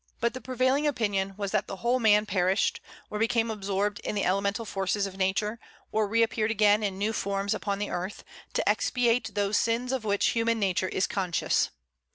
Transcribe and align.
But 0.19 0.33
the 0.33 0.41
prevailing 0.41 0.87
opinion 0.87 1.35
was 1.37 1.51
that 1.51 1.67
the 1.67 1.75
whole 1.75 1.99
man 1.99 2.25
perished, 2.25 2.81
or 3.11 3.19
became 3.19 3.51
absorbed 3.51 3.99
in 3.99 4.15
the 4.15 4.25
elemental 4.25 4.65
forces 4.65 5.05
of 5.05 5.15
nature, 5.15 5.59
or 5.91 6.07
reappeared 6.07 6.49
again 6.49 6.81
in 6.81 6.97
new 6.97 7.13
forms 7.13 7.53
upon 7.53 7.77
the 7.77 7.91
earth, 7.91 8.23
to 8.53 8.67
expiate 8.67 9.35
those 9.35 9.59
sins 9.59 9.91
of 9.91 10.03
which 10.03 10.29
human 10.29 10.57
nature 10.57 10.89
is 10.89 11.05
conscious. 11.05 11.69